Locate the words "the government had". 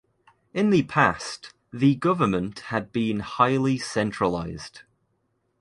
1.71-2.91